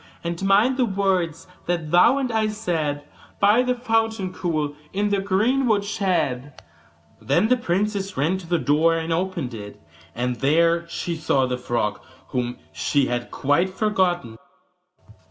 [0.23, 3.03] And mind the words that thou and I said
[3.39, 6.53] By the fountain cool, in the greenwood shade.'
[7.21, 9.79] Then the princess ran to the door and opened it,
[10.15, 14.39] and there she saw the frog, whom she had quite forgotten.